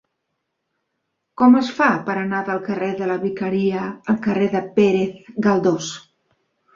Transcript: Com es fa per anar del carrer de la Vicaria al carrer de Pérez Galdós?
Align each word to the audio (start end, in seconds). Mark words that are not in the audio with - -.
Com 1.41 1.57
es 1.59 1.67
fa 1.79 1.89
per 2.07 2.15
anar 2.21 2.39
del 2.47 2.61
carrer 2.67 2.87
de 3.01 3.09
la 3.11 3.17
Vicaria 3.25 3.83
al 4.15 4.17
carrer 4.29 4.47
de 4.55 4.63
Pérez 4.81 5.29
Galdós? 5.49 5.91